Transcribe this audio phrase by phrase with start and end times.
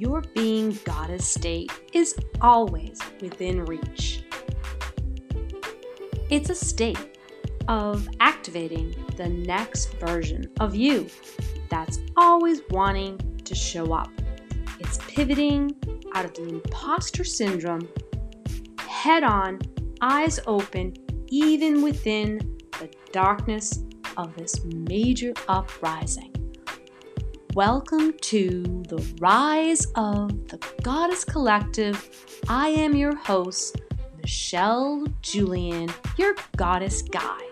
[0.00, 4.24] your being goddess state is always within reach.
[6.30, 7.18] It's a state
[7.68, 11.06] of activating the next version of you
[11.68, 14.08] that's always wanting to show up.
[14.78, 15.76] It's pivoting
[16.14, 17.86] out of the imposter syndrome,
[18.78, 19.60] head on,
[20.00, 20.94] eyes open,
[21.28, 22.38] even within
[22.78, 23.84] the darkness
[24.16, 26.29] of this major uprising.
[27.54, 32.08] Welcome to the Rise of the Goddess Collective.
[32.48, 33.80] I am your host,
[34.18, 37.42] Michelle Julian, your goddess guide.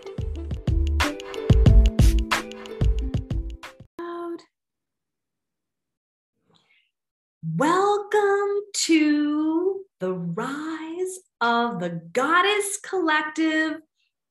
[7.57, 13.81] Welcome to the Rise of the Goddess Collective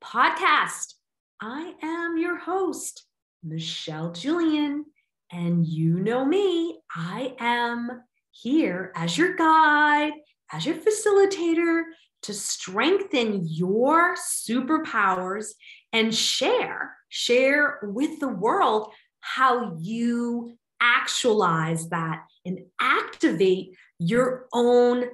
[0.02, 0.94] podcast.
[1.42, 3.04] I am your host,
[3.42, 4.86] Michelle Julian,
[5.30, 6.78] and you know me.
[6.94, 10.12] I am here as your guide,
[10.52, 11.82] as your facilitator
[12.22, 15.52] to strengthen your superpowers
[15.92, 25.04] and share, share with the world how you actualize that and activate your own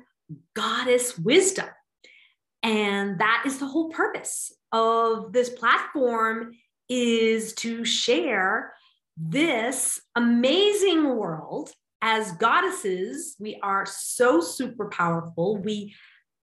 [0.54, 1.68] goddess wisdom.
[2.62, 6.52] And that is the whole purpose of this platform
[6.88, 8.72] is to share
[9.16, 11.70] this amazing world
[12.02, 13.36] as goddesses.
[13.38, 15.56] We are so super powerful.
[15.56, 15.94] We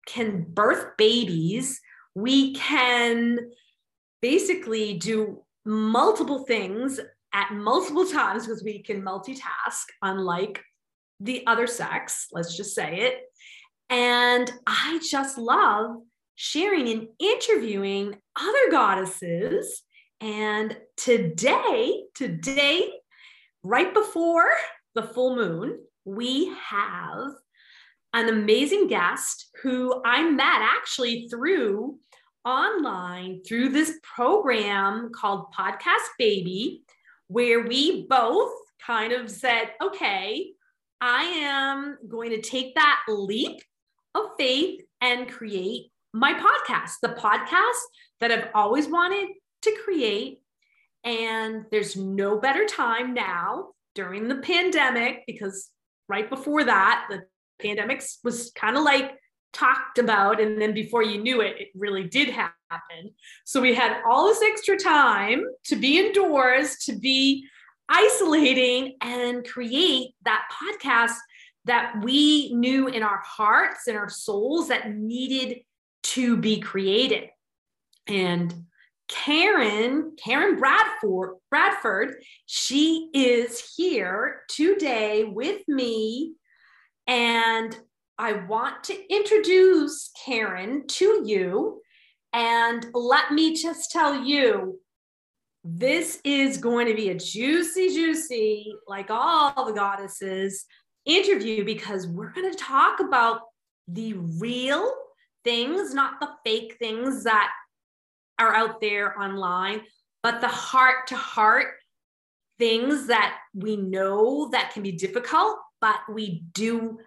[0.07, 1.81] can birth babies.
[2.15, 3.39] We can
[4.21, 7.01] basically do multiple things
[7.33, 10.63] at multiple times because we can multitask, unlike
[11.21, 13.21] the other sex, let's just say it.
[13.89, 15.97] And I just love
[16.35, 19.83] sharing and interviewing other goddesses.
[20.21, 22.91] And today, today,
[23.63, 24.49] right before
[24.95, 27.33] the full moon, we have
[28.15, 31.99] an amazing guest who I met actually through
[32.45, 36.83] online through this program called Podcast Baby
[37.33, 38.53] where we both
[38.85, 40.51] kind of said, okay,
[41.01, 43.59] I am going to take that leap
[44.15, 47.81] of faith and create my podcast, the podcast
[48.21, 49.29] that I've always wanted
[49.63, 50.42] to create.
[51.05, 55.69] And there's no better time now during the pandemic, because
[56.09, 57.23] right before that, the
[57.61, 59.13] pandemic was kind of like
[59.53, 60.41] talked about.
[60.41, 63.11] And then before you knew it, it really did happen.
[63.45, 67.47] So we had all this extra time to be indoors, to be
[67.89, 71.17] isolating and create that podcast
[71.67, 75.59] that we knew in our hearts and our souls that needed
[76.03, 77.29] to be created.
[78.07, 78.53] And
[79.09, 86.35] Karen, Karen Bradford, Bradford, she is here today with me.
[87.07, 87.77] And
[88.19, 91.81] I want to introduce Karen to you.
[92.33, 94.79] And let me just tell you,
[95.65, 100.65] this is going to be a juicy, juicy, like all the goddesses
[101.05, 103.43] interview, because we're going to talk about
[103.89, 104.93] the real
[105.45, 107.51] things, not the fake things that
[108.43, 109.83] are out there online,
[110.23, 111.75] but the heart to heart
[112.59, 116.99] things that we know that can be difficult, but we do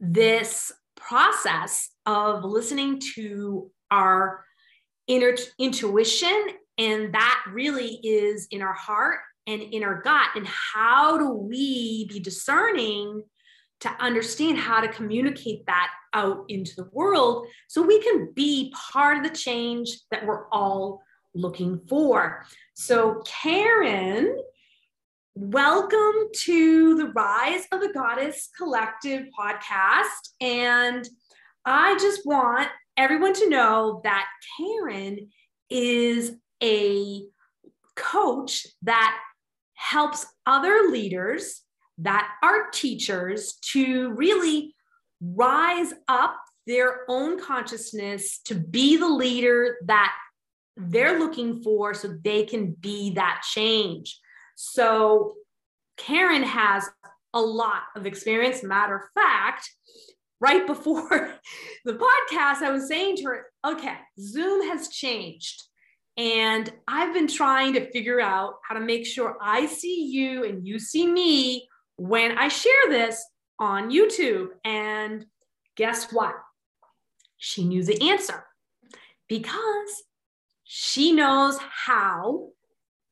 [0.00, 4.44] this process of listening to our
[5.08, 6.46] inner intuition
[6.78, 10.28] and that really is in our heart and in our gut.
[10.36, 13.22] And how do we be discerning
[13.82, 19.16] to understand how to communicate that out into the world so we can be part
[19.16, 21.02] of the change that we're all
[21.34, 22.44] looking for
[22.74, 24.36] so karen
[25.34, 30.28] Welcome to the Rise of the Goddess Collective podcast.
[30.42, 31.08] And
[31.64, 32.68] I just want
[32.98, 34.26] everyone to know that
[34.58, 35.30] Karen
[35.70, 36.32] is
[36.62, 37.22] a
[37.96, 39.18] coach that
[39.72, 41.62] helps other leaders
[42.02, 44.74] that are teachers to really
[45.20, 50.12] rise up their own consciousness to be the leader that
[50.76, 54.18] they're looking for so they can be that change.
[54.56, 55.34] So
[55.96, 56.88] Karen has
[57.34, 58.62] a lot of experience.
[58.62, 59.70] Matter of fact,
[60.40, 61.34] right before
[61.84, 65.62] the podcast, I was saying to her, okay, Zoom has changed.
[66.18, 70.66] And I've been trying to figure out how to make sure I see you and
[70.66, 71.66] you see me
[71.96, 73.24] when I share this
[73.62, 74.48] on YouTube.
[74.64, 75.24] And
[75.76, 76.34] guess what?
[77.36, 78.44] She knew the answer
[79.28, 80.02] because
[80.64, 82.48] she knows how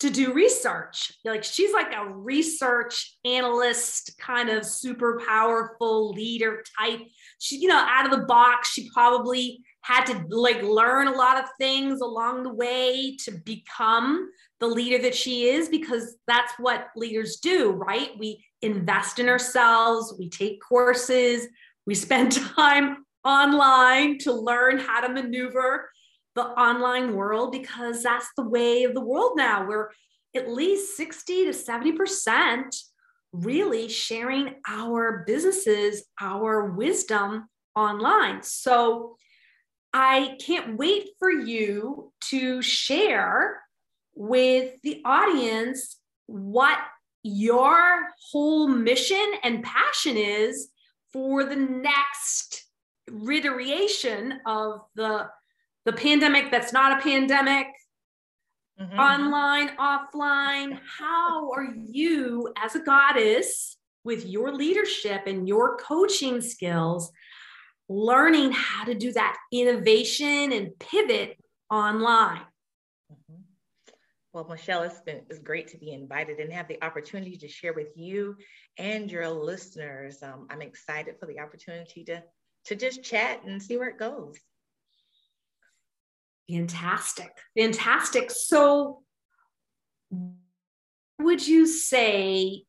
[0.01, 1.13] to do research.
[1.25, 7.01] Like she's like a research analyst, kind of super powerful leader type.
[7.39, 11.43] She, you know, out of the box, she probably had to like learn a lot
[11.43, 16.89] of things along the way to become the leader that she is because that's what
[16.97, 18.11] leaders do, right?
[18.19, 21.47] We invest in ourselves, we take courses,
[21.87, 25.91] we spend time online to learn how to maneuver
[26.35, 29.67] the online world because that's the way of the world now.
[29.67, 29.91] We're
[30.35, 32.77] at least 60 to 70%
[33.33, 38.43] really sharing our businesses, our wisdom online.
[38.43, 39.17] So
[39.93, 43.61] I can't wait for you to share
[44.15, 45.97] with the audience
[46.27, 46.79] what
[47.23, 50.69] your whole mission and passion is
[51.13, 52.65] for the next
[53.09, 55.29] iteration of the
[55.85, 57.67] the pandemic that's not a pandemic
[58.81, 58.99] mm-hmm.
[58.99, 67.11] online offline how are you as a goddess with your leadership and your coaching skills
[67.91, 71.37] learning how to do that innovation and pivot
[71.71, 72.43] online.
[74.33, 77.73] Well, Michelle, it's been it's great to be invited and have the opportunity to share
[77.73, 78.37] with you
[78.79, 80.23] and your listeners.
[80.23, 82.23] Um, I'm excited for the opportunity to
[82.67, 84.37] to just chat and see where it goes.
[86.49, 87.31] Fantastic.
[87.59, 88.31] Fantastic.
[88.31, 89.03] So,
[91.19, 92.65] would you say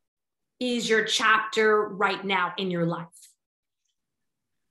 [0.60, 3.08] is your chapter right now in your life?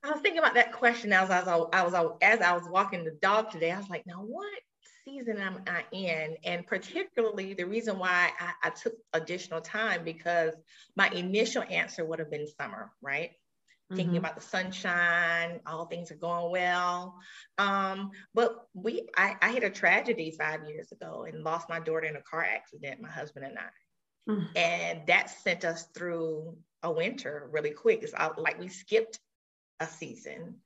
[0.03, 3.05] I was thinking about that question as I was, I was as I was walking
[3.05, 3.71] the dog today.
[3.71, 4.59] I was like, now what
[5.05, 6.37] season I'm I in?
[6.45, 10.55] And particularly the reason why I, I took additional time because
[10.97, 13.33] my initial answer would have been summer, right?
[13.91, 14.19] thinking mm-hmm.
[14.19, 17.19] about the sunshine, all things are going well.
[17.59, 22.07] Um, but we, I, I had a tragedy five years ago and lost my daughter
[22.07, 24.31] in a car accident, my husband and I.
[24.31, 24.57] Mm-hmm.
[24.57, 28.03] And that sent us through a winter really quick.
[28.03, 29.19] It's like we skipped
[29.81, 30.57] a season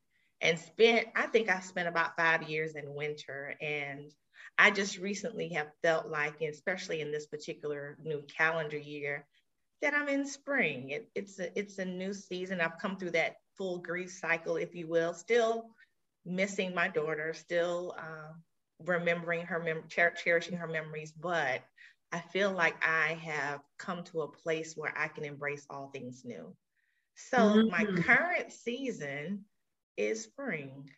[0.42, 3.54] and spent, I think I spent about five years in winter.
[3.60, 4.12] And
[4.58, 9.26] I just recently have felt like, especially in this particular new calendar year,
[9.82, 10.90] that I'm in spring.
[10.90, 12.60] It, it's a it's a new season.
[12.60, 15.12] I've come through that full grief cycle, if you will.
[15.12, 15.70] Still
[16.24, 18.32] missing my daughter, still uh,
[18.84, 21.62] remembering her, mem- cher- cherishing her memories, but
[22.12, 26.22] I feel like I have come to a place where I can embrace all things
[26.24, 26.54] new.
[27.16, 27.70] So mm-hmm.
[27.70, 29.44] my current season
[29.96, 30.88] is spring.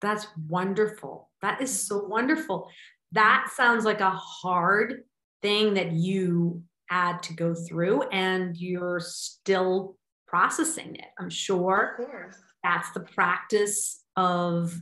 [0.00, 1.30] That's wonderful.
[1.42, 1.88] That is mm.
[1.88, 2.68] so wonderful.
[3.12, 5.02] That sounds like a hard
[5.42, 11.06] thing that you had to go through and you're still processing it.
[11.18, 12.36] I'm sure Of course.
[12.62, 14.74] that's the practice of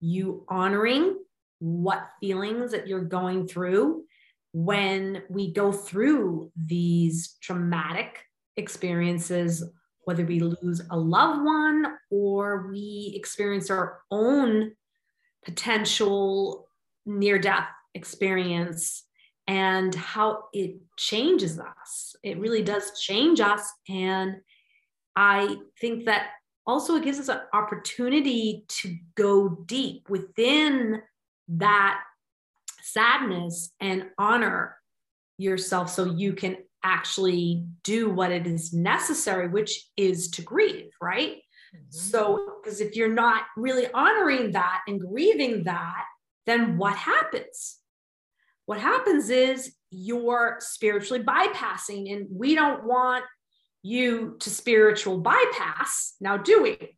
[0.00, 1.16] you honoring
[1.58, 4.04] what feelings that you're going through
[4.52, 8.20] when we go through these traumatic
[8.56, 9.64] experiences,
[10.04, 14.72] whether we lose a loved one or we experience our own
[15.44, 16.68] potential
[17.06, 19.04] near death experience
[19.46, 22.16] and how it changes us.
[22.22, 23.70] It really does change us.
[23.88, 24.36] And
[25.16, 26.28] I think that
[26.66, 31.02] also it gives us an opportunity to go deep within
[31.48, 32.02] that
[32.82, 34.76] sadness and honor
[35.36, 41.36] yourself so you can actually do what it is necessary, which is to grieve, right?
[41.74, 41.90] Mm-hmm.
[41.90, 46.04] So, because if you're not really honoring that and grieving that,
[46.46, 47.78] then what happens?
[48.66, 53.24] what happens is you're spiritually bypassing, and we don't want
[53.82, 56.14] you to spiritual bypass.
[56.20, 56.96] Now, do we?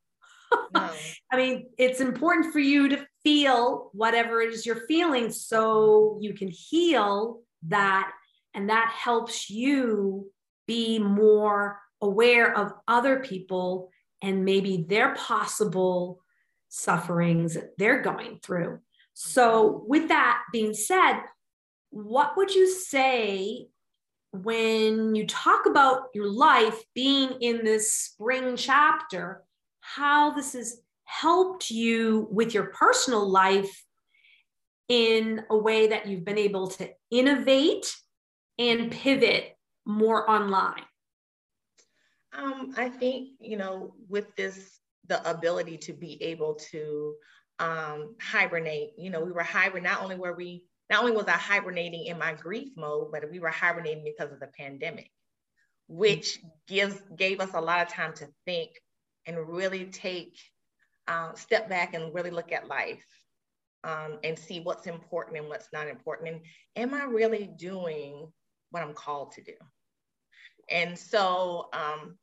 [0.73, 0.91] No.
[1.33, 6.35] I mean, it's important for you to feel whatever it is you're feeling so you
[6.35, 8.13] can heal that.
[8.57, 10.33] And that helps you
[10.67, 13.91] be more aware of other people
[14.23, 16.21] and maybe their possible
[16.69, 18.81] sufferings they're going through.
[19.13, 21.21] So, with that being said,
[21.91, 23.69] what would you say
[24.33, 29.43] when you talk about your life being in this spring chapter,
[29.81, 33.85] how this has helped you with your personal life
[34.89, 37.97] in a way that you've been able to innovate
[38.59, 40.83] and pivot more online?
[42.37, 47.15] Um, I think, you know, with this, the ability to be able to
[47.59, 51.33] um, hibernate, you know, we were hibernating, not only were we not only was I
[51.33, 55.11] hibernating in my grief mode, but we were hibernating because of the pandemic,
[55.89, 58.71] which gives gave us a lot of time to think
[59.27, 60.39] and really take
[61.09, 63.05] um, step back and really look at life.
[63.87, 66.29] um, and see what's important and what's not important.
[66.29, 66.41] And
[66.75, 68.33] am I really doing
[68.71, 69.55] what I'm called to do?
[70.69, 72.17] And so um,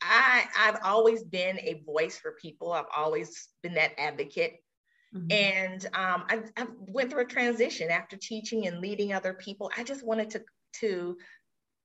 [0.00, 2.72] I, I've always been a voice for people.
[2.72, 4.60] I've always been that advocate.
[5.14, 5.26] Mm-hmm.
[5.30, 9.70] And um, I, I, went through a transition after teaching and leading other people.
[9.76, 10.42] I just wanted to
[10.80, 11.16] to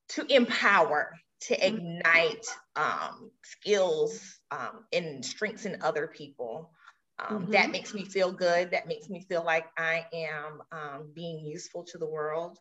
[0.10, 1.76] to empower, to mm-hmm.
[1.76, 2.46] ignite
[2.76, 6.72] um, skills um, and strengths in other people.
[7.20, 7.52] Um, mm-hmm.
[7.52, 8.72] That makes me feel good.
[8.72, 12.58] That makes me feel like I am um, being useful to the world.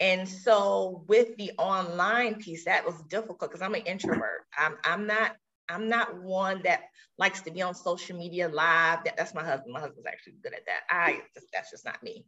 [0.00, 4.46] And so with the online piece, that was difficult because I'm an introvert.
[4.58, 5.36] I'm, I'm not
[5.68, 6.80] I'm not one that
[7.16, 9.04] likes to be on social media live.
[9.04, 9.72] That, that's my husband.
[9.72, 10.80] My husband's actually good at that.
[10.90, 12.24] I just, that's just not me.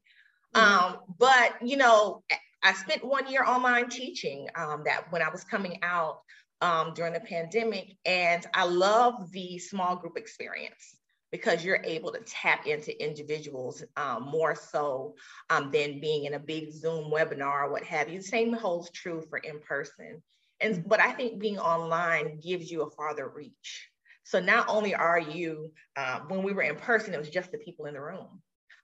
[0.54, 0.84] Mm-hmm.
[0.84, 2.22] Um, but you know,
[2.62, 6.20] I spent one year online teaching um, that when I was coming out
[6.60, 10.96] um, during the pandemic, and I love the small group experience
[11.32, 15.14] because you're able to tap into individuals um, more so
[15.50, 18.18] um, than being in a big Zoom webinar or what have you.
[18.18, 20.22] The same holds true for in person.
[20.60, 23.88] And but I think being online gives you a farther reach.
[24.24, 27.58] So not only are you, uh, when we were in person, it was just the
[27.58, 28.40] people in the room,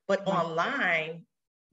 [0.09, 0.37] but mm-hmm.
[0.37, 1.27] online,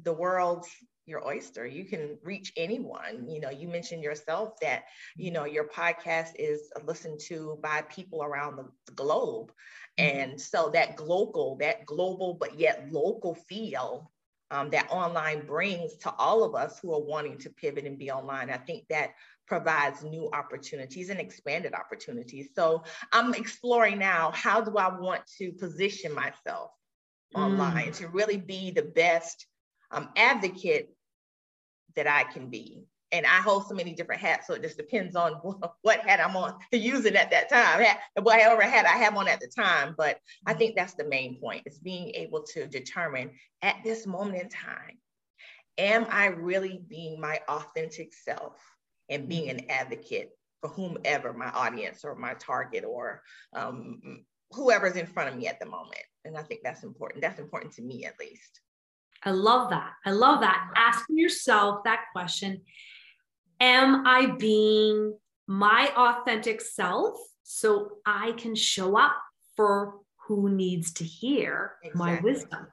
[0.03, 0.69] the world's
[1.05, 1.65] your oyster.
[1.65, 3.27] You can reach anyone.
[3.27, 4.85] You know, you mentioned yourself that,
[5.15, 9.51] you know, your podcast is listened to by people around the globe.
[9.99, 10.17] Mm-hmm.
[10.17, 14.11] And so that global, that global, but yet local feel
[14.51, 18.11] um, that online brings to all of us who are wanting to pivot and be
[18.11, 18.49] online.
[18.49, 19.11] I think that
[19.47, 22.49] provides new opportunities and expanded opportunities.
[22.55, 26.71] So I'm exploring now how do I want to position myself
[27.35, 27.41] mm.
[27.41, 29.45] online to really be the best
[29.91, 30.94] um, advocate
[31.95, 32.85] that I can be.
[33.11, 35.33] And I hold so many different hats, so it just depends on
[35.81, 37.85] what hat I'm on using at that time,
[38.21, 39.95] whatever hat I have on at the time.
[39.97, 44.41] But I think that's the main point is being able to determine at this moment
[44.41, 44.97] in time,
[45.77, 48.59] am I really being my authentic self
[49.09, 53.21] and being an advocate for whomever my audience or my target or
[53.55, 56.03] um, whoever's in front of me at the moment?
[56.25, 57.21] And I think that's important.
[57.21, 58.61] That's important to me at least.
[59.25, 59.93] I love that.
[60.05, 60.69] I love that.
[60.75, 62.61] Asking yourself that question
[63.59, 65.17] Am I being
[65.47, 69.15] my authentic self so I can show up
[69.55, 69.95] for
[70.27, 72.11] who needs to hear exactly.
[72.11, 72.67] my wisdom?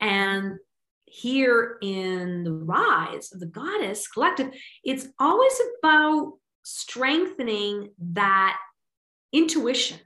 [0.00, 0.58] And
[1.06, 4.52] here in the rise of the goddess collective,
[4.84, 8.58] it's always about strengthening that
[9.32, 9.98] intuition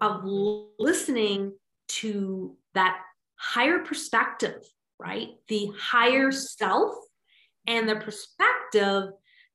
[0.00, 0.64] of mm-hmm.
[0.78, 1.52] listening
[1.86, 3.00] to that
[3.36, 4.64] higher perspective
[4.98, 5.28] right?
[5.48, 6.94] The higher self
[7.66, 9.10] and the perspective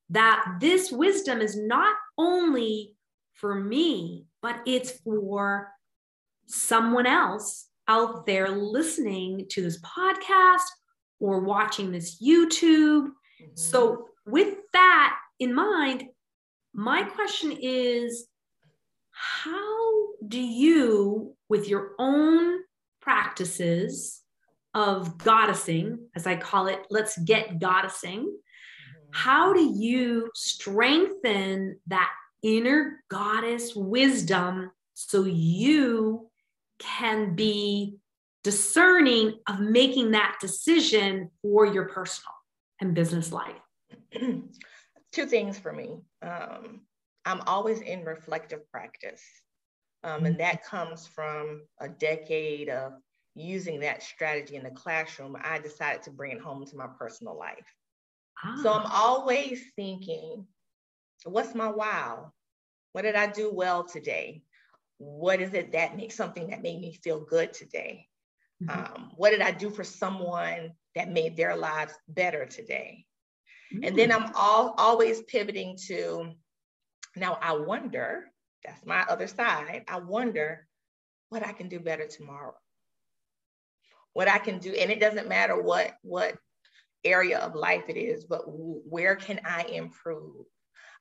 [0.10, 2.94] that this wisdom is not only
[3.34, 5.70] for me, but it's for
[6.48, 10.66] someone else out there listening to this podcast
[11.20, 13.08] or watching this YouTube.
[13.08, 13.56] Mm-hmm.
[13.56, 16.06] So, with that in mind,
[16.74, 18.28] my question is
[19.12, 22.60] how do you, with your own
[23.02, 24.22] practices,
[24.74, 28.20] of goddessing, as I call it, let's get goddessing.
[28.20, 29.10] Mm-hmm.
[29.12, 32.12] How do you strengthen that
[32.44, 36.30] inner goddess wisdom so you
[36.80, 37.98] can be
[38.44, 42.34] discerning of making that decision for your personal
[42.80, 43.56] and business life?
[45.12, 45.98] Two things for me.
[46.22, 46.82] Um,
[47.26, 49.24] I'm always in reflective practice.
[50.04, 50.38] Um, and mm-hmm.
[50.38, 52.94] that comes from a decade of
[53.36, 57.38] using that strategy in the classroom, I decided to bring it home to my personal
[57.38, 57.66] life.
[58.44, 58.60] Ah.
[58.62, 60.46] So I'm always thinking,
[61.26, 62.34] what's my wow?
[62.94, 64.42] What did I do well today?
[64.98, 68.08] What is it that makes something that made me feel good today?
[68.62, 68.96] Mm-hmm.
[68.96, 73.06] Um, what did I do for someone that made their lives better today?
[73.74, 73.84] Mm-hmm.
[73.84, 74.16] And then mm.
[74.16, 76.32] I'm all, always pivoting to
[77.16, 78.26] now I wonder,
[78.66, 80.68] that's my other side, I wonder
[81.30, 82.56] what I can do better tomorrow
[84.14, 86.38] what I can do, and it doesn't matter what what
[87.04, 90.46] area of life it is, but where can I improve?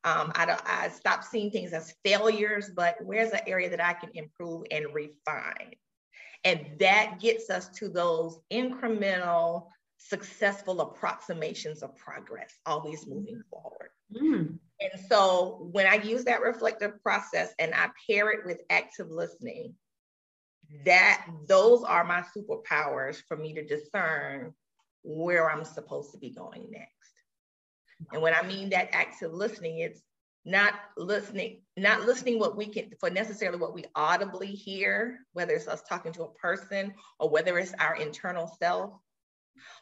[0.04, 0.60] Um, I don't.
[0.64, 4.86] I stop seeing things as failures, but where's an area that I can improve and
[4.94, 5.74] refine?
[6.44, 13.90] And that gets us to those incremental, successful approximations of progress, always moving forward.
[14.14, 14.58] Mm.
[14.80, 19.74] And so when I use that reflective process and I pair it with active listening,
[20.84, 24.52] that those are my superpowers for me to discern
[25.02, 26.92] where I'm supposed to be going next.
[28.12, 30.02] And when I mean that active listening, it's
[30.44, 35.68] not listening, not listening what we can for necessarily what we audibly hear, whether it's
[35.68, 38.92] us talking to a person or whether it's our internal self,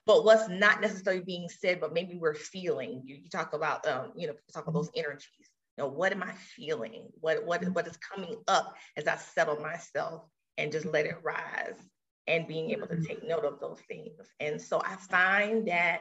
[0.06, 3.02] but what's not necessarily being said, but maybe we're feeling.
[3.04, 5.50] You, you talk about, um, you know, talk about those energies.
[5.76, 7.08] You know, what am I feeling?
[7.20, 10.22] What what what is coming up as I settle myself
[10.58, 11.78] and just let it rise
[12.26, 14.12] and being able to take note of those things.
[14.40, 16.00] And so I find that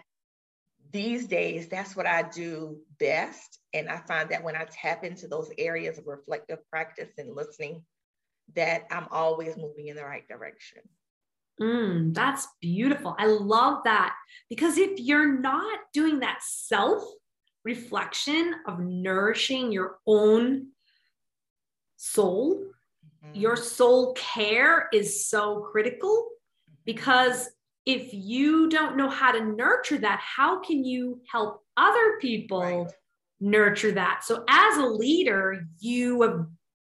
[0.91, 3.59] these days, that's what I do best.
[3.73, 7.83] And I find that when I tap into those areas of reflective practice and listening,
[8.55, 10.81] that I'm always moving in the right direction.
[11.61, 13.15] Mm, that's beautiful.
[13.17, 14.15] I love that
[14.49, 17.03] because if you're not doing that self
[17.63, 20.67] reflection of nourishing your own
[21.95, 22.69] soul, mm-hmm.
[23.33, 26.29] Your soul care is so critical
[26.85, 27.49] because
[27.85, 32.87] if you don't know how to nurture that, how can you help other people right.
[33.39, 34.23] nurture that?
[34.23, 36.49] So, as a leader, you are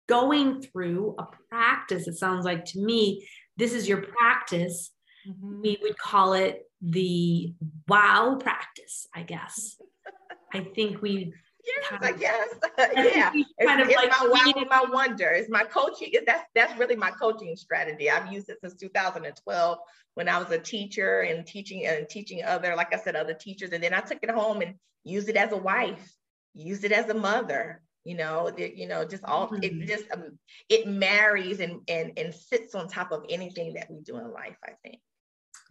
[0.08, 4.92] going through a practice, it sounds like to me, this is your practice.
[5.28, 5.62] Mm-hmm.
[5.62, 7.54] We would call it the
[7.88, 9.78] wow practice, I guess.
[10.54, 11.34] I think we
[11.66, 12.48] Yes, guess.
[12.96, 13.32] yeah.
[13.34, 15.30] It's, it's like my wow, my wonder.
[15.30, 16.12] It's my coaching.
[16.26, 18.10] That's that's really my coaching strategy.
[18.10, 19.78] I've used it since 2012
[20.16, 23.72] when I was a teacher and teaching and teaching other, like I said, other teachers.
[23.72, 26.14] And then I took it home and used it as a wife,
[26.54, 27.82] used it as a mother.
[28.04, 29.64] You know, it, you know, just all mm-hmm.
[29.64, 34.02] it just um, it marries and and and sits on top of anything that we
[34.02, 34.58] do in life.
[34.66, 35.00] I think.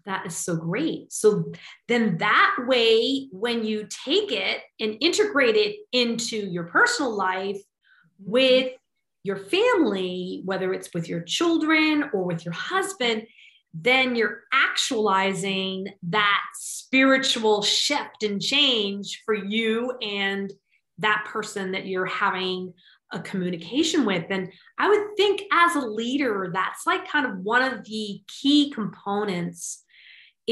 [0.06, 1.12] That is so great.
[1.12, 1.52] So
[1.88, 7.60] then that way, when you take it and integrate it into your personal life
[8.18, 8.72] with
[9.24, 13.26] your family, whether it's with your children or with your husband,
[13.74, 20.52] then you're actualizing that spiritual shift and change for you and
[20.98, 22.74] that person that you're having
[23.12, 24.24] a communication with.
[24.30, 28.70] And I would think as a leader, that's like kind of one of the key
[28.70, 29.81] components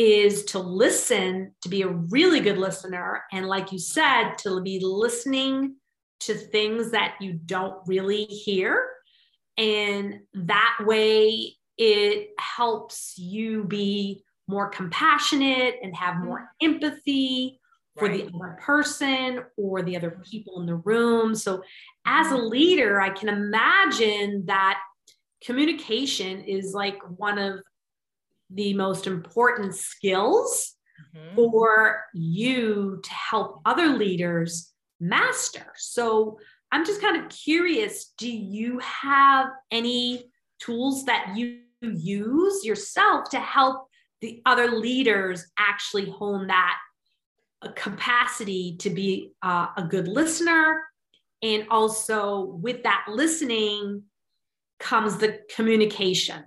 [0.00, 3.22] is to listen, to be a really good listener.
[3.32, 5.76] And like you said, to be listening
[6.20, 8.88] to things that you don't really hear.
[9.58, 16.26] And that way it helps you be more compassionate and have mm-hmm.
[16.26, 17.60] more empathy
[17.98, 18.26] for right.
[18.26, 20.22] the other person or the other mm-hmm.
[20.22, 21.34] people in the room.
[21.34, 21.62] So,
[22.06, 22.46] as a mm-hmm.
[22.46, 24.80] leader, I can imagine that
[25.44, 27.60] communication is like one of
[28.52, 30.74] the most important skills
[31.14, 31.34] mm-hmm.
[31.34, 35.72] for you to help other leaders master.
[35.76, 36.38] So,
[36.72, 43.40] I'm just kind of curious do you have any tools that you use yourself to
[43.40, 43.88] help
[44.20, 46.78] the other leaders actually hone that
[47.62, 50.82] uh, capacity to be uh, a good listener
[51.42, 54.02] and also with that listening
[54.78, 56.44] comes the communication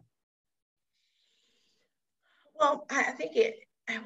[2.63, 3.55] well i think it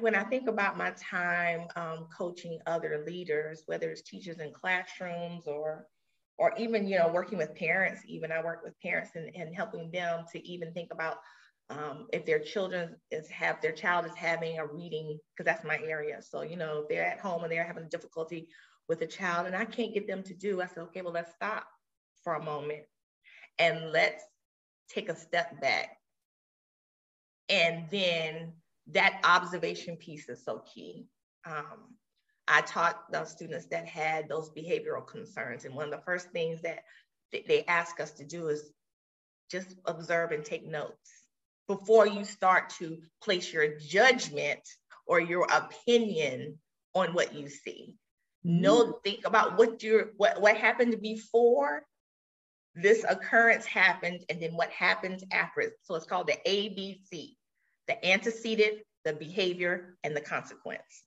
[0.00, 5.46] when i think about my time um, coaching other leaders whether it's teachers in classrooms
[5.46, 5.86] or
[6.38, 9.90] or even you know working with parents even i work with parents and, and helping
[9.90, 11.18] them to even think about
[11.70, 15.78] um, if their children is have their child is having a reading because that's my
[15.86, 16.18] area.
[16.22, 18.48] So you know they're at home and they're having difficulty
[18.88, 21.34] with a child and i can't get them to do i said okay well let's
[21.34, 21.66] stop
[22.24, 22.84] for a moment
[23.58, 24.24] and let's
[24.88, 25.97] take a step back
[27.48, 28.52] and then
[28.88, 31.06] that observation piece is so key
[31.46, 31.94] um,
[32.48, 35.64] I taught those students that had those behavioral concerns.
[35.64, 36.80] And one of the first things that
[37.32, 38.72] they ask us to do is
[39.50, 41.10] just observe and take notes
[41.66, 44.60] before you start to place your judgment
[45.06, 46.58] or your opinion
[46.94, 47.96] on what you see.
[48.46, 48.62] Mm-hmm.
[48.62, 51.82] Know, think about what you what, what happened before
[52.74, 55.72] this occurrence happened and then what happens after it.
[55.82, 57.34] So it's called the ABC,
[57.88, 61.04] the antecedent, the behavior, and the consequence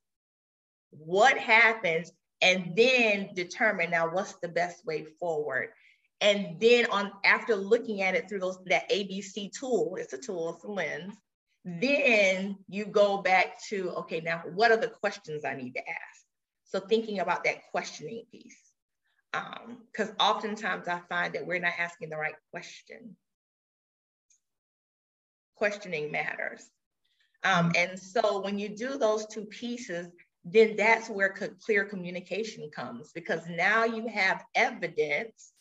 [0.92, 5.70] what happens, and then determine now what's the best way forward.
[6.20, 10.54] And then on after looking at it through those that ABC tool, it's a tool,
[10.54, 11.16] it's a lens,
[11.66, 16.26] then you go back to okay, now what are the questions I need to ask?
[16.66, 18.58] So thinking about that questioning piece.
[19.34, 23.16] Because um, oftentimes I find that we're not asking the right question.
[25.62, 26.72] Questioning matters.
[27.44, 30.08] Um, and so when you do those two pieces,
[30.44, 31.30] then that's where
[31.64, 35.52] clear communication comes because now you have evidence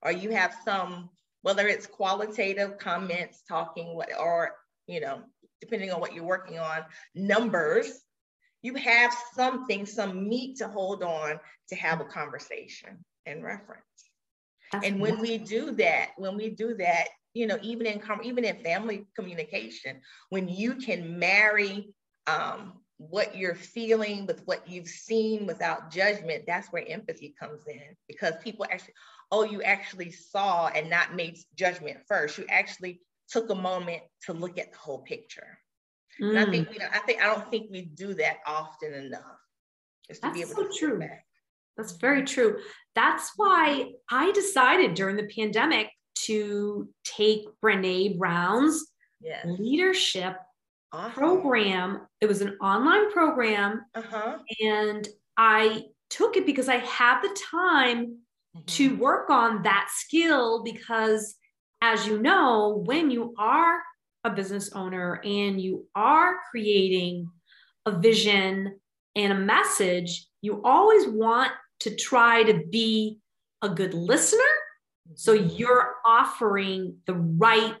[0.00, 1.10] or you have some,
[1.42, 4.52] whether it's qualitative comments, talking, what, or,
[4.86, 5.20] you know,
[5.60, 6.78] depending on what you're working on,
[7.14, 8.00] numbers,
[8.62, 11.38] you have something, some meat to hold on
[11.68, 13.04] to have a conversation.
[13.26, 13.82] and reference.
[14.82, 18.62] And when we do that, when we do that, you know, even in even in
[18.62, 21.94] family communication, when you can marry
[22.26, 27.96] um, what you're feeling with what you've seen without judgment, that's where empathy comes in
[28.06, 28.94] because people actually,
[29.30, 32.38] oh, you actually saw and not made judgment first.
[32.38, 35.58] You actually took a moment to look at the whole picture.
[36.20, 36.30] Mm.
[36.30, 36.78] And I think mm.
[36.78, 39.38] know, I think I don't think we do that often enough.
[40.06, 41.08] Just to That's be able so to true.
[41.76, 42.58] That's very true.
[42.94, 45.88] That's why I decided during the pandemic
[46.26, 48.86] to take Brene Brown's
[49.20, 49.44] yes.
[49.46, 50.36] leadership
[50.92, 51.12] awesome.
[51.12, 52.06] program.
[52.20, 53.82] It was an online program.
[53.94, 54.38] Uh-huh.
[54.60, 55.06] And
[55.36, 58.06] I took it because I had the time
[58.56, 58.60] mm-hmm.
[58.66, 61.36] to work on that skill because,
[61.80, 63.80] as you know, when you are
[64.24, 67.28] a business owner and you are creating
[67.86, 68.78] a vision
[69.16, 73.18] and a message, you always want to try to be
[73.62, 74.40] a good listener.
[75.14, 77.74] So you're offering the right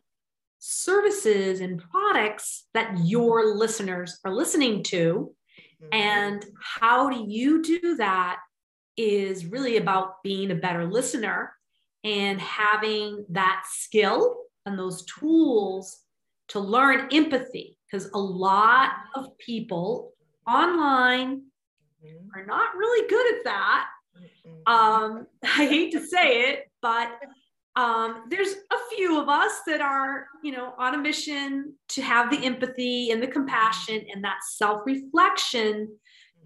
[0.58, 5.34] services and products that your listeners are listening to.
[5.82, 5.88] Mm-hmm.
[5.92, 8.38] And how do you do that
[8.96, 11.52] is really about being a better listener
[12.04, 15.98] and having that skill and those tools
[16.48, 17.78] to learn empathy.
[17.90, 20.12] Because a lot of people
[20.46, 21.42] online
[22.04, 22.38] mm-hmm.
[22.38, 23.88] are not really good at that.
[24.46, 24.72] Mm-hmm.
[24.72, 27.08] Um, I hate to say it, but
[27.74, 32.30] um, there's a few of us that are, you know, on a mission to have
[32.30, 35.88] the empathy and the compassion and that self reflection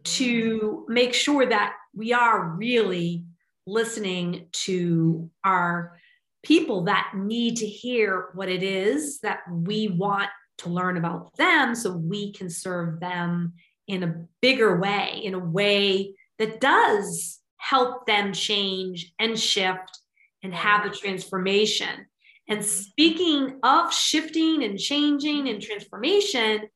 [0.05, 3.25] to make sure that we are really
[3.67, 5.99] listening to our
[6.45, 11.75] people that need to hear what it is that we want to learn about them
[11.75, 13.53] so we can serve them
[13.89, 20.01] in a bigger way, in a way that does help them change and shift
[20.47, 22.07] and have the transformation.
[22.49, 26.69] And speaking of shifting and changing and transformation,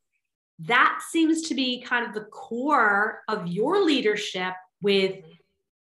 [0.58, 5.20] that seems to be kind of the core of your leadership with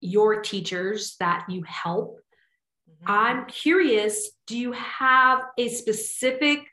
[0.01, 2.19] your teachers that you help.
[2.89, 3.05] Mm-hmm.
[3.09, 6.67] I'm curious, do you have a specific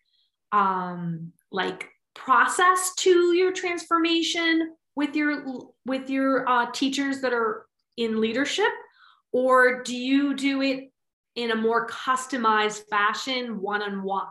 [0.51, 5.45] um like process to your transformation with your
[5.87, 8.73] with your uh, teachers that are in leadership
[9.33, 10.91] or do you do it
[11.35, 14.27] in a more customized fashion one-on-one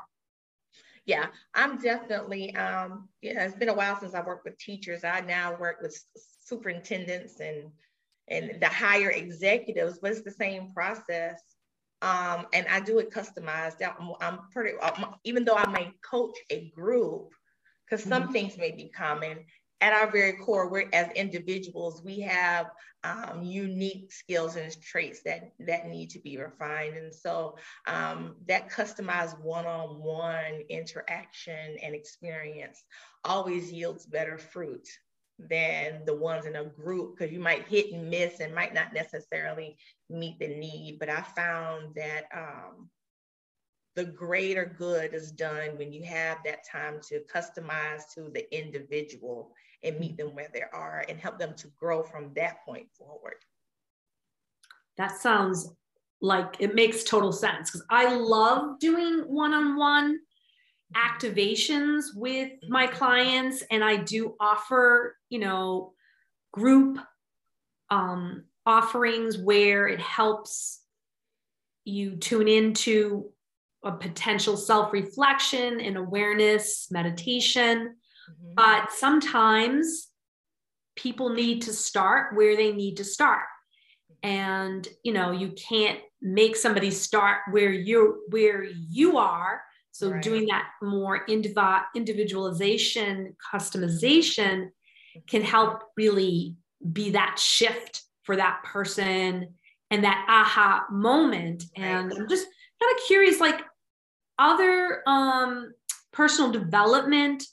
[1.06, 5.20] yeah i'm definitely um yeah it's been a while since i worked with teachers i
[5.22, 5.98] now work with
[6.44, 7.70] superintendents and
[8.30, 11.42] and the higher executives but it's the same process
[12.02, 13.78] um, and I do it customized.
[13.82, 17.30] I'm, I'm pretty, I'm, even though I may coach a group,
[17.86, 18.32] because some mm-hmm.
[18.34, 19.40] things may be common.
[19.80, 22.72] At our very core, we're as individuals, we have
[23.04, 28.72] um, unique skills and traits that that need to be refined, and so um, that
[28.72, 32.84] customized one-on-one interaction and experience
[33.24, 34.88] always yields better fruit
[35.38, 38.94] than the ones in a group because you might hit and miss and might not
[38.94, 39.78] necessarily
[40.10, 40.98] meet the need.
[41.00, 42.90] But I found that um,
[43.96, 49.52] the greater good is done when you have that time to customize to the individual
[49.84, 53.36] and meet them where they are and help them to grow from that point forward.
[54.98, 55.70] That sounds
[56.22, 60.20] like it makes total sense because I love doing one on one
[60.96, 62.96] activations with my mm-hmm.
[62.96, 65.94] clients and I do offer, you know,
[66.52, 66.98] group
[67.90, 70.82] um, offerings where it helps
[71.86, 73.30] you tune into
[73.84, 77.96] a potential self reflection and awareness, meditation.
[78.30, 78.54] Mm-hmm.
[78.56, 80.08] But sometimes
[80.96, 83.46] people need to start where they need to start.
[84.24, 89.62] And you know, you can't make somebody start where you where you are.
[89.92, 90.22] So right.
[90.22, 94.70] doing that more indiv- individualization, customization
[95.28, 96.56] can help really
[96.94, 99.56] be that shift for that person
[99.90, 101.64] and that aha moment.
[101.76, 102.48] And I'm just
[102.82, 103.62] kind of curious, like
[104.38, 105.72] other um,
[106.12, 107.44] personal development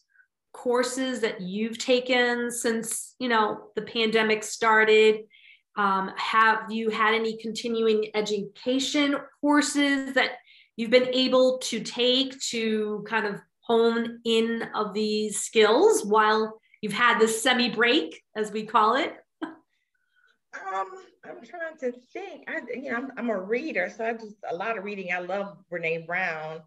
[0.55, 5.25] courses that you've taken since you know the pandemic started
[5.77, 10.31] um, have you had any continuing education courses that
[10.77, 16.93] you've been able to take to kind of hone in of these skills while you've
[16.93, 19.12] had this semi break as we call it
[19.43, 20.87] um,
[21.25, 22.49] I'm trying to think.
[22.49, 25.09] I, you know, I'm, I'm, a reader, so I just a lot of reading.
[25.12, 26.59] I love Brene Brown.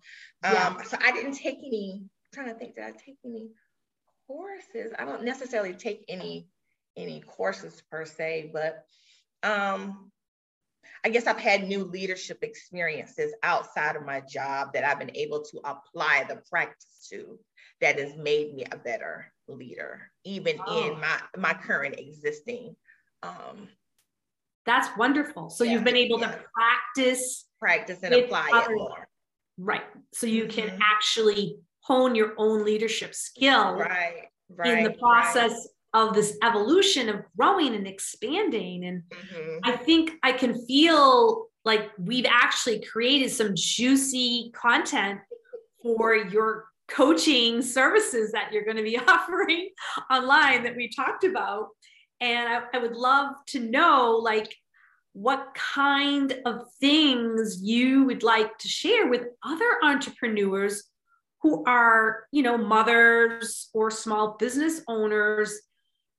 [0.43, 0.81] Um, yeah.
[0.81, 2.01] so I didn't take any.
[2.01, 3.47] I'm trying to think, did I take any
[4.27, 4.93] courses?
[4.99, 6.47] I don't necessarily take any
[6.95, 8.83] any courses per se, but
[9.43, 10.11] um,
[11.05, 15.43] I guess I've had new leadership experiences outside of my job that I've been able
[15.43, 17.39] to apply the practice to
[17.81, 20.91] that has made me a better leader, even oh.
[20.91, 22.75] in my, my current existing.
[23.21, 23.69] Um,
[24.65, 25.49] That's wonderful.
[25.49, 26.31] So yeah, you've been able yeah.
[26.31, 27.45] to practice.
[27.59, 29.07] Practice and apply other, it more.
[29.57, 29.83] Right.
[30.13, 30.59] So you mm-hmm.
[30.59, 31.57] can actually
[31.87, 35.51] hone your own leadership skill right, right, in the process
[35.93, 36.01] right.
[36.01, 38.85] of this evolution of growing and expanding.
[38.85, 39.59] And mm-hmm.
[39.63, 45.21] I think I can feel like we've actually created some juicy content
[45.81, 49.69] for your coaching services that you're going to be offering
[50.11, 51.69] online that we talked about.
[52.19, 54.53] And I, I would love to know like
[55.13, 60.83] what kind of things you would like to share with other entrepreneurs
[61.41, 65.59] who are, you know, mothers or small business owners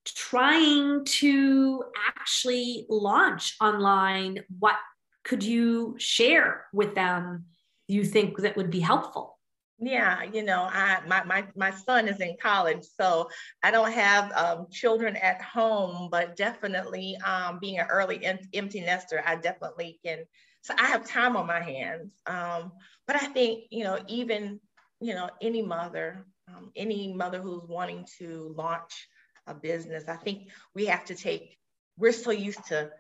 [0.05, 1.85] trying to
[2.17, 4.41] actually launch online.
[4.59, 4.77] What
[5.25, 7.47] could you share with them
[7.87, 9.39] you think that would be helpful?
[9.81, 13.29] Yeah, you know, I my my my son is in college, so
[13.63, 19.23] I don't have um, children at home, but definitely um, being an early empty nester,
[19.25, 20.25] I definitely can.
[20.63, 22.11] So I have time on my hands.
[22.27, 22.73] Um,
[23.07, 24.59] but I think you know, even
[25.01, 29.09] you know, any mother, um, any mother who's wanting to launch
[29.47, 31.57] a business, I think we have to take.
[31.97, 32.91] We're so used to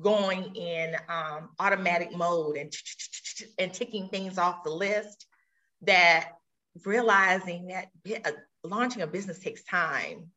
[0.00, 2.72] going in um, automatic mode and
[3.58, 5.26] and ticking things off the list
[5.82, 6.32] that
[6.84, 7.86] realizing that
[8.64, 10.30] launching a business takes time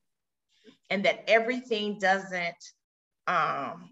[0.89, 2.55] and that everything doesn't
[3.27, 3.89] um,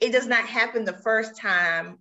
[0.00, 1.98] it does not happen the first time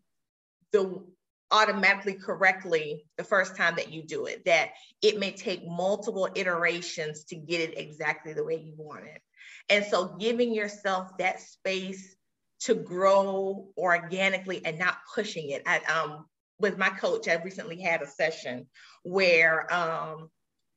[0.71, 1.03] the
[1.51, 4.69] automatically correctly the first time that you do it that
[5.01, 9.21] it may take multiple iterations to get it exactly the way you want it
[9.69, 12.15] and so giving yourself that space
[12.61, 15.63] to grow organically and not pushing it.
[15.65, 16.25] I, um,
[16.59, 18.67] with my coach, I recently had a session
[19.03, 20.29] where um,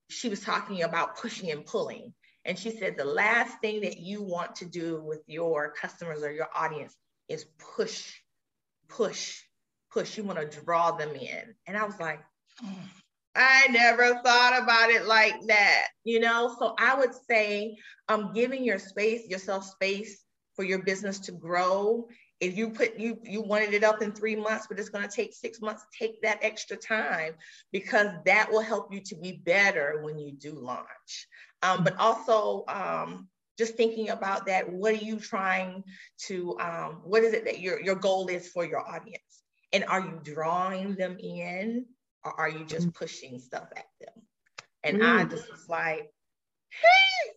[0.08, 2.14] she was talking about pushing and pulling.
[2.44, 6.32] And she said the last thing that you want to do with your customers or
[6.32, 6.94] your audience
[7.28, 8.12] is push,
[8.88, 9.40] push,
[9.92, 10.16] push.
[10.16, 11.54] You want to draw them in.
[11.66, 12.20] And I was like,
[12.64, 12.74] mm,
[13.34, 16.54] I never thought about it like that, you know?
[16.58, 17.76] So I would say
[18.08, 20.24] um, giving your space, yourself space
[20.54, 22.08] for your business to grow
[22.42, 25.16] if you put you you wanted it up in three months but it's going to
[25.16, 27.32] take six months take that extra time
[27.70, 31.28] because that will help you to be better when you do launch
[31.62, 35.84] um, but also um, just thinking about that what are you trying
[36.18, 39.31] to um, what is it that your, your goal is for your audience
[39.72, 41.86] and are you drawing them in
[42.24, 44.24] or are you just pushing stuff at them
[44.84, 45.20] and mm.
[45.20, 46.10] i just was like
[46.70, 47.32] hey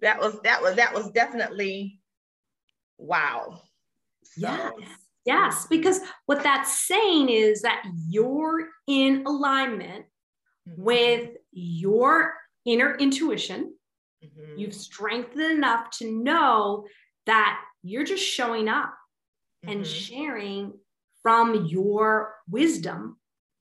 [0.00, 2.00] that was that was that was definitely
[2.98, 3.60] wow
[4.36, 4.72] Yes.
[5.24, 10.04] Yes, because what that's saying is that you're in alignment
[10.68, 10.82] mm-hmm.
[10.82, 12.34] with your
[12.66, 13.74] inner intuition.
[14.22, 14.58] Mm-hmm.
[14.58, 16.84] You've strengthened enough to know
[17.24, 18.94] that you're just showing up
[19.64, 19.70] mm-hmm.
[19.70, 20.74] and sharing
[21.24, 23.16] from your wisdom,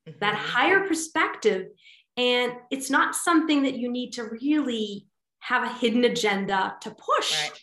[0.08, 0.20] mm-hmm.
[0.20, 0.46] that mm-hmm.
[0.46, 1.70] higher perspective.
[2.16, 5.08] And it's not something that you need to really
[5.40, 7.42] have a hidden agenda to push.
[7.42, 7.60] Right.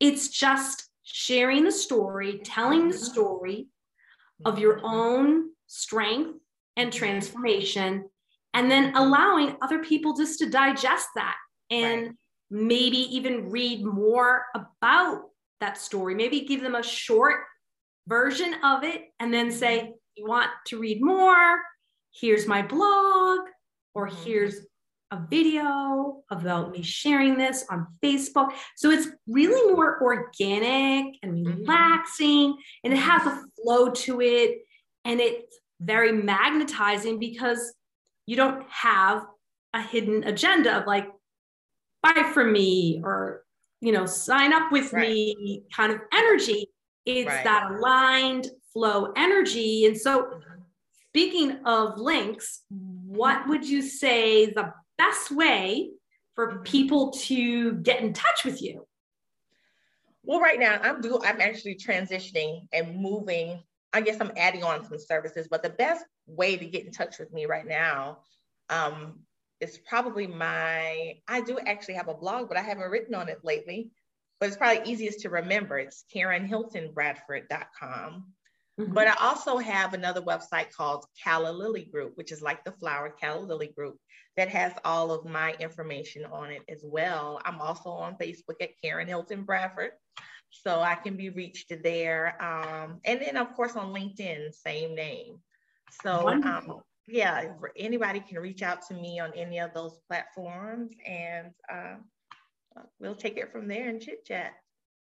[0.00, 3.04] It's just sharing the story, telling the mm-hmm.
[3.04, 3.66] story
[4.44, 4.62] of mm-hmm.
[4.62, 6.38] your own strength
[6.76, 8.08] and transformation,
[8.54, 11.36] and then allowing other people just to digest that
[11.70, 12.12] and right.
[12.50, 15.22] maybe even read more about
[15.60, 16.14] that story.
[16.14, 17.44] Maybe give them a short
[18.06, 21.60] version of it and then say, You want to read more?
[22.12, 23.40] Here's my blog,
[23.94, 24.24] or mm-hmm.
[24.24, 24.56] here's
[25.12, 28.52] a video about me sharing this on Facebook.
[28.76, 31.60] So it's really more organic and mm-hmm.
[31.60, 34.58] relaxing, and it has a flow to it.
[35.04, 37.74] And it's very magnetizing because
[38.26, 39.24] you don't have
[39.74, 41.06] a hidden agenda of like,
[42.02, 43.42] buy from me or,
[43.80, 45.08] you know, sign up with right.
[45.08, 46.68] me kind of energy.
[47.06, 47.44] It's right.
[47.44, 49.86] that aligned flow energy.
[49.86, 50.60] And so, mm-hmm.
[51.08, 55.90] speaking of links, what would you say the best way
[56.34, 56.62] for mm-hmm.
[56.62, 58.86] people to get in touch with you?
[60.22, 63.62] Well, right now I'm do I'm actually transitioning and moving.
[63.92, 67.18] I guess I'm adding on some services, but the best way to get in touch
[67.18, 68.18] with me right now
[68.68, 69.20] um,
[69.60, 71.14] is probably my.
[71.28, 73.92] I do actually have a blog, but I haven't written on it lately.
[74.38, 75.78] But it's probably easiest to remember.
[75.78, 78.24] It's KarenHiltonBradford.com.
[78.78, 78.92] Mm-hmm.
[78.92, 83.08] But I also have another website called Calla Lily Group, which is like the flower
[83.08, 83.96] Calla Lily Group
[84.36, 87.40] that has all of my information on it as well.
[87.46, 89.92] I'm also on Facebook at Karen Hilton Bradford.
[90.50, 92.40] So I can be reached there.
[92.42, 95.38] Um, and then, of course, on LinkedIn, same name.
[96.02, 101.48] So, um, yeah, anybody can reach out to me on any of those platforms and
[101.72, 101.96] uh,
[102.98, 104.52] we'll take it from there and chit chat.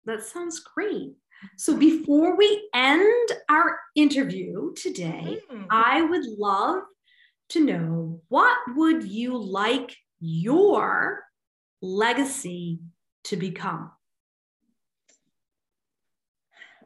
[0.06, 1.14] That sounds great.
[1.58, 5.64] So before we end our interview today, mm-hmm.
[5.70, 6.84] I would love
[7.50, 11.24] to know what would you like your
[11.82, 12.80] legacy
[13.26, 13.92] to become?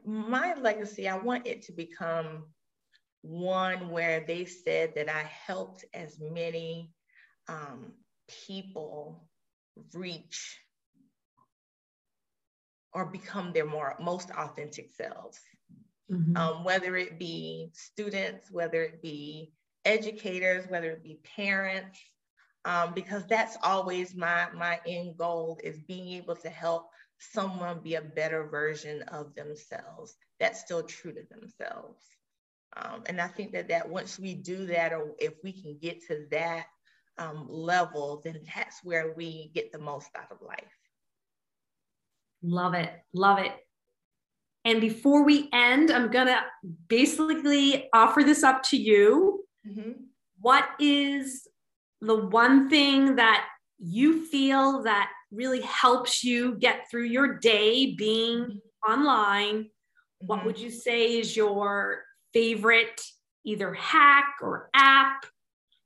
[0.05, 2.45] My legacy, I want it to become
[3.21, 6.91] one where they said that I helped as many
[7.49, 7.91] um,
[8.45, 9.27] people
[9.93, 10.57] reach
[12.97, 15.39] or become their more most authentic selves.
[16.11, 16.35] Mm-hmm.
[16.35, 19.51] Um, whether it be students, whether it be
[19.85, 21.99] educators, whether it be parents,
[22.65, 27.95] um, because that's always my my end goal is being able to help someone be
[27.95, 32.03] a better version of themselves that's still true to themselves.
[32.75, 36.01] Um, and I think that that once we do that, or if we can get
[36.07, 36.65] to that
[37.19, 40.76] um, level, then that's where we get the most out of life.
[42.41, 42.91] Love it.
[43.13, 43.51] Love it.
[44.65, 46.43] And before we end, I'm going to
[46.87, 49.45] basically offer this up to you.
[49.67, 49.91] Mm-hmm.
[50.41, 51.47] What is
[52.01, 53.47] the one thing that
[53.79, 59.63] you feel that really helps you get through your day being online?
[59.63, 60.27] Mm-hmm.
[60.27, 63.01] What would you say is your favorite
[63.45, 65.25] either hack or app,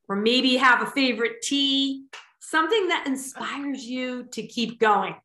[0.09, 2.05] or maybe have a favorite tea,
[2.39, 5.15] something that inspires you to keep going?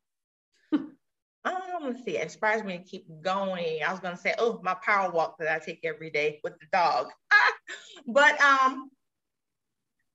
[1.53, 3.79] Um, let's see, it inspires me to keep going.
[3.85, 6.65] I was gonna say, oh, my power walk that I take every day with the
[6.71, 7.07] dog.
[8.07, 8.89] but um,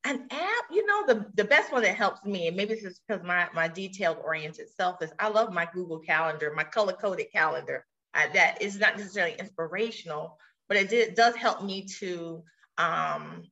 [0.05, 3.01] an app, you know, the, the best one that helps me, and maybe this is
[3.07, 7.27] because my, my detailed oriented self is I love my Google Calendar, my color coded
[7.33, 7.85] calendar.
[8.15, 10.37] That is not necessarily inspirational,
[10.69, 12.43] but it, did, it does help me to
[12.79, 13.45] um,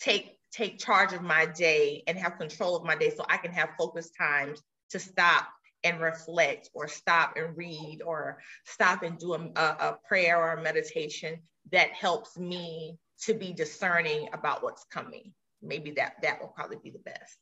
[0.00, 3.52] take take charge of my day and have control of my day so I can
[3.52, 5.48] have focused times to stop
[5.84, 10.62] and reflect or stop and read or stop and do a, a, prayer or a
[10.62, 11.38] meditation
[11.70, 15.32] that helps me to be discerning about what's coming.
[15.62, 17.38] Maybe that that will probably be the best.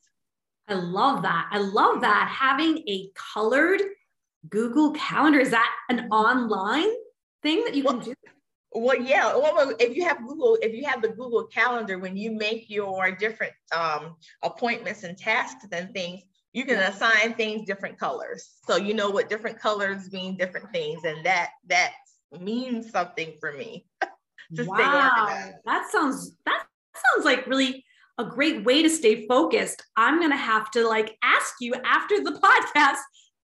[0.67, 1.49] I love that.
[1.51, 2.33] I love that.
[2.37, 3.81] Having a colored
[4.49, 6.89] google calendar is that an online
[7.41, 8.13] thing that you well, can do?
[8.73, 9.35] well, yeah.
[9.35, 13.11] Well, if you have Google, if you have the Google Calendar, when you make your
[13.11, 16.21] different um, appointments and tasks and things,
[16.57, 18.49] you can assign things different colors.
[18.65, 21.03] So you know what different colors mean different things.
[21.03, 21.93] And that that
[22.39, 23.85] means something for me.
[24.51, 25.51] wow.
[25.65, 26.65] That sounds that
[26.95, 27.85] sounds like really
[28.17, 29.83] a great way to stay focused.
[29.97, 33.01] I'm gonna have to like ask you after the podcast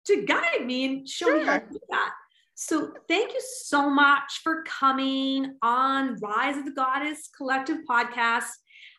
[0.08, 1.38] to guide me and show sure.
[1.38, 2.14] me how to do that.
[2.56, 8.50] So thank you so much for coming on Rise of the Goddess Collective podcast.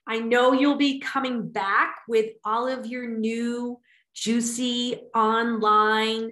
[0.07, 3.81] I know you'll be coming back with all of your new
[4.15, 6.31] juicy online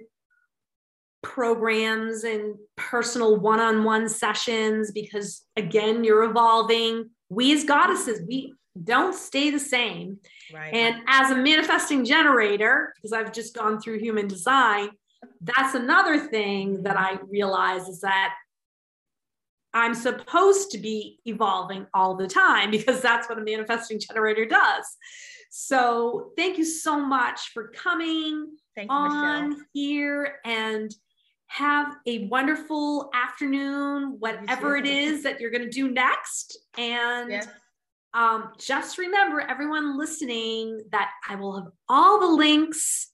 [1.21, 7.09] programs and personal one on one sessions because, again, you're evolving.
[7.29, 10.19] We as goddesses, we don't stay the same.
[10.53, 10.73] Right.
[10.73, 14.89] And as a manifesting generator, because I've just gone through human design,
[15.41, 18.33] that's another thing that I realize is that
[19.73, 24.85] I'm supposed to be evolving all the time because that's what a manifesting generator does.
[25.49, 30.93] So thank you so much for coming you, on here and
[31.47, 36.57] have a wonderful afternoon, whatever it is that you're going to do next.
[36.77, 37.47] And
[38.15, 43.11] um, just remember, everyone listening, that I will have all the links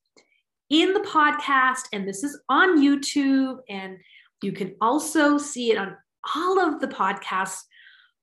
[0.69, 3.57] in the podcast, and this is on YouTube.
[3.69, 3.97] And
[4.41, 5.97] you can also see it on
[6.35, 7.57] all of the podcast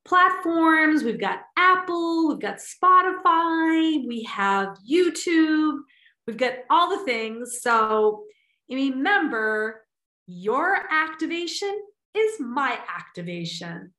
[0.06, 1.02] platforms.
[1.02, 5.78] We've got Apple, we've got Spotify, we have YouTube,
[6.26, 7.60] we've got all the things.
[7.60, 8.24] So
[8.70, 9.82] remember,
[10.26, 11.76] your activation
[12.14, 13.92] is my activation.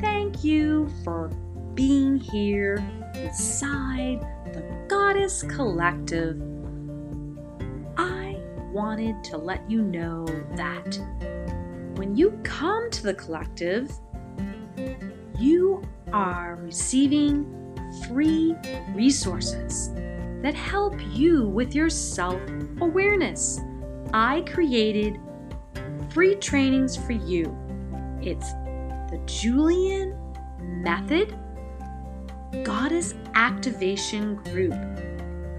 [0.00, 1.28] Thank you for
[1.74, 2.76] being here
[3.14, 4.20] inside
[4.92, 6.36] Goddess Collective
[7.96, 8.38] I
[8.74, 11.00] wanted to let you know that
[11.96, 13.90] when you come to the collective,
[15.38, 15.82] you
[16.12, 17.46] are receiving
[18.06, 18.54] free
[18.94, 19.94] resources
[20.42, 22.42] that help you with your self
[22.82, 23.60] awareness.
[24.12, 25.18] I created
[26.10, 27.46] free trainings for you.
[28.20, 28.52] It's
[29.10, 30.18] the Julian
[30.60, 31.34] Method
[32.62, 34.74] Goddess Activation Group.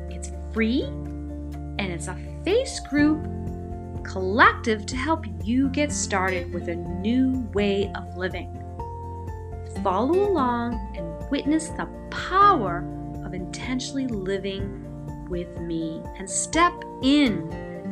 [0.10, 3.26] It's free and it's a face group
[4.04, 8.60] collective to help you get started with a new way of living.
[9.84, 12.86] Follow along and witness the power
[13.26, 14.80] of intentionally living
[15.30, 17.50] with me and step in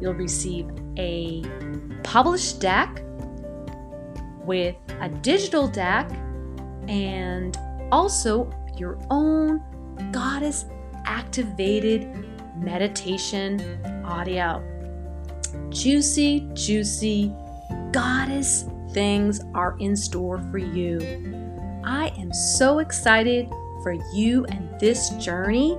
[0.00, 1.42] You'll receive a
[2.02, 3.02] published deck
[4.46, 6.10] with a digital deck
[6.88, 7.58] and
[7.90, 9.60] also your own
[10.12, 10.64] goddess
[11.04, 12.08] activated
[12.56, 13.60] meditation
[14.04, 14.62] audio.
[15.70, 17.32] Juicy, juicy
[17.92, 21.00] goddess things are in store for you.
[21.84, 23.48] I am so excited
[23.82, 25.78] for you and this journey.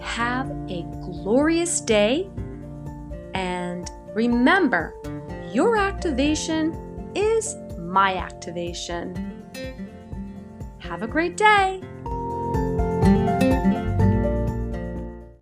[0.00, 2.28] Have a glorious day
[3.34, 4.94] and remember
[5.52, 9.44] your activation is my activation.
[10.78, 11.82] Have a great day.